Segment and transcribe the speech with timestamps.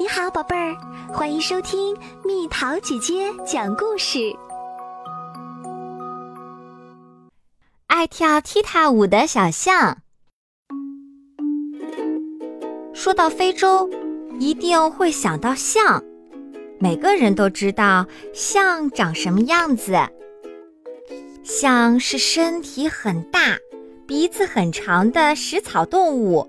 [0.00, 0.76] 你好，宝贝儿，
[1.12, 4.32] 欢迎收听蜜桃姐姐讲故事。
[7.88, 9.98] 爱跳踢踏舞的小象。
[12.94, 13.90] 说到非洲，
[14.38, 16.00] 一定会想到象。
[16.78, 19.98] 每个人都知道象长什么样子。
[21.42, 23.58] 象是身体很大、
[24.06, 26.48] 鼻子很长的食草动物。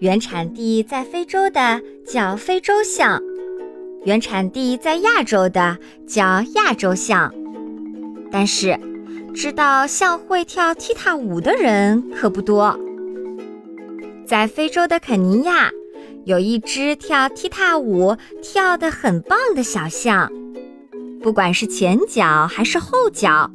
[0.00, 3.20] 原产地在非洲的叫非洲象，
[4.04, 7.34] 原产地在亚洲的叫亚洲象。
[8.30, 8.78] 但是，
[9.34, 12.78] 知道象会跳踢踏舞的人可不多。
[14.24, 15.72] 在非洲的肯尼亚，
[16.24, 20.30] 有一只跳踢踏舞跳得很棒的小象，
[21.20, 23.50] 不管是前脚还是后脚，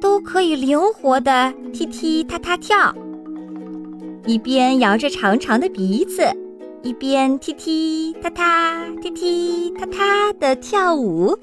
[0.00, 2.94] 都可以灵活地踢踢踏踏跳。
[4.26, 6.22] 一边摇着长长的鼻子，
[6.82, 11.38] 一边踢踢踏踏、踢踢踏踏的跳舞。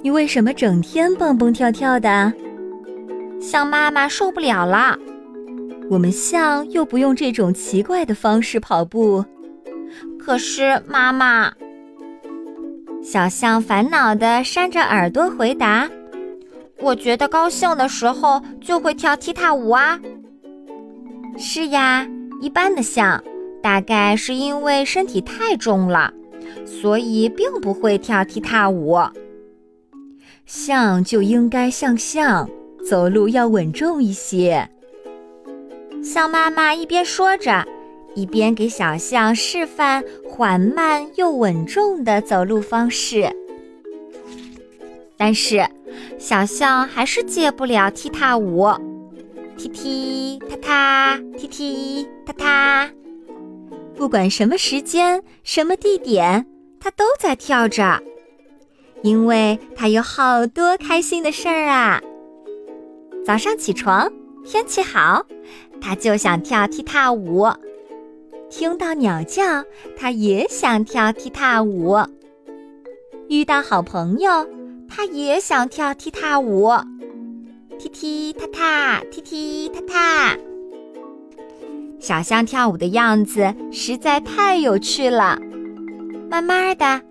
[0.00, 2.32] 你为什么整天蹦蹦跳跳的？
[3.40, 4.96] 象妈妈受不了了。
[5.90, 9.24] 我们象又不用这种奇怪的方式跑步。
[10.18, 11.52] 可是妈妈，
[13.02, 15.90] 小象烦恼地扇着耳朵回答
[16.80, 19.98] ：“我觉得高兴的时候就会跳踢踏舞啊。”
[21.36, 22.06] 是呀，
[22.40, 23.22] 一般的象
[23.62, 26.12] 大概是因为身体太重了，
[26.64, 28.98] 所以并不会跳踢踏舞。
[30.46, 32.48] 象就应该像象，
[32.88, 34.68] 走路要稳重一些。
[36.02, 37.64] 象妈妈一边说着，
[38.14, 43.34] 一边给小象示范缓慢又稳重的走路方式。
[45.16, 45.66] 但是，
[46.18, 48.68] 小象还是戒不了踢踏舞。
[49.56, 52.90] 踢踢踏踏，踢踢踏踏，
[53.94, 56.46] 不管什么时间、什么地点，
[56.80, 58.02] 他都在跳着，
[59.02, 62.02] 因为他有好多开心的事儿啊。
[63.24, 64.12] 早上起床，
[64.44, 65.24] 天气好，
[65.80, 67.48] 他就想跳踢踏舞；
[68.50, 69.64] 听到鸟叫，
[69.96, 72.04] 他也想跳踢踏舞；
[73.28, 74.46] 遇到好朋友，
[74.88, 76.70] 他也想跳踢踏舞。
[77.84, 80.38] 踢踢踏踏，踢踢踏踏，
[82.00, 85.38] 小象跳舞的样子实在太有趣了。
[86.30, 87.02] 慢慢的，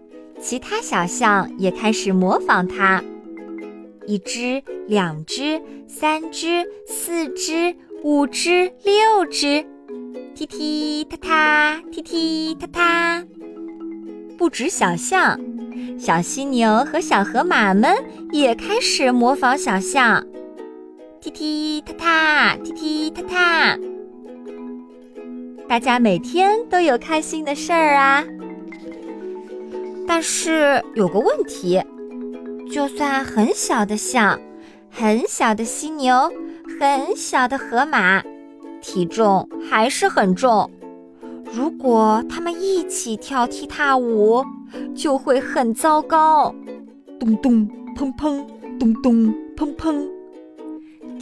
[0.42, 3.04] 其他小象也开始模仿它。
[4.08, 9.64] 一只，两只，三只，四只，五只，六只，
[10.34, 13.24] 踢踢踏踏，踢踢踏踏。
[14.40, 15.40] 不止小象，
[16.00, 17.96] 小犀牛和小河马们
[18.32, 20.26] 也开始模仿小象。
[21.24, 23.80] 踢踢踏踏，踢踢踏踏，
[25.70, 28.26] 大家每天都有开心的事儿啊。
[30.06, 31.82] 但是有个问题，
[32.70, 34.38] 就算很小的象、
[34.90, 36.30] 很小的犀牛、
[36.78, 38.22] 很小的河马，
[38.82, 40.70] 体重还是很重。
[41.54, 44.44] 如果它们一起跳踢踏舞，
[44.94, 46.54] 就会很糟糕。
[47.18, 48.46] 咚咚砰砰，
[48.78, 50.06] 咚咚砰砰。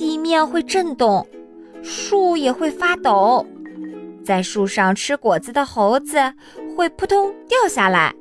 [0.02, 1.24] 地面会震动，
[1.84, 3.46] 树也会发抖，
[4.26, 6.18] 在树上吃果子的猴子
[6.76, 8.12] 会扑通掉下来，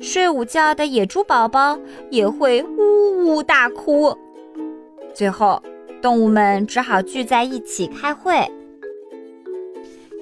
[0.00, 1.76] 睡午觉的野猪宝宝
[2.08, 4.16] 也会呜呜大哭。
[5.12, 5.60] 最后，
[6.00, 8.48] 动物们只好聚在一起开会。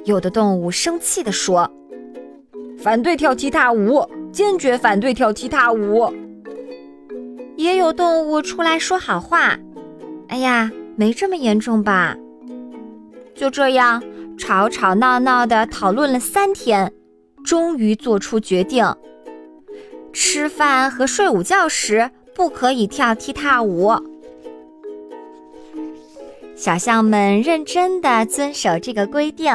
[0.07, 1.71] 有的动物生气地说
[2.81, 4.03] ：“反对跳踢踏舞，
[4.33, 6.11] 坚决反对跳踢踏舞。”
[7.55, 9.59] 也有动物出来说好话。
[10.35, 12.17] 哎呀，没这么严重吧？
[13.37, 14.03] 就这样
[14.37, 16.93] 吵吵闹闹的讨论了三天，
[17.45, 18.85] 终于做出决定：
[20.13, 23.93] 吃饭和睡午觉时不可以跳踢踏舞。
[26.57, 29.55] 小象们认真的遵守这个规定，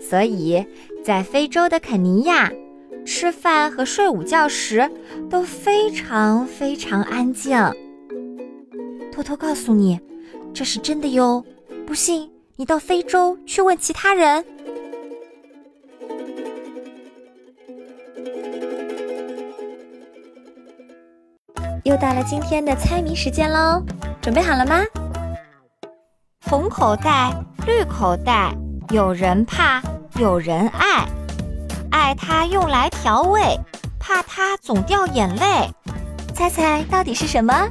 [0.00, 0.66] 所以
[1.04, 2.50] 在非洲的肯尼亚，
[3.06, 4.90] 吃饭和睡午觉时
[5.30, 7.56] 都非常非常安静。
[9.14, 10.00] 偷偷告诉你，
[10.52, 11.44] 这是真的哟！
[11.86, 14.44] 不信你到非洲去问其他人。
[21.84, 23.84] 又到了今天的猜谜时间喽，
[24.20, 24.82] 准备好了吗？
[26.50, 27.32] 红口袋，
[27.68, 28.52] 绿口袋，
[28.90, 29.80] 有人怕，
[30.18, 31.06] 有人爱，
[31.92, 33.40] 爱它用来调味，
[34.00, 35.70] 怕它总掉眼泪。
[36.34, 37.70] 猜猜到底是什么？